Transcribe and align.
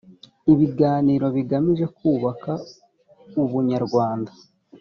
ibiganiro 0.53 1.25
bigamije 1.35 1.85
kubaka 1.97 2.51
ubunyarwanda 3.43 4.31